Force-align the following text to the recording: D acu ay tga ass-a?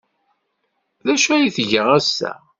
D 1.05 1.07
acu 1.13 1.29
ay 1.33 1.45
tga 1.55 1.81
ass-a? 1.99 2.31